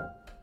you. 0.00 0.39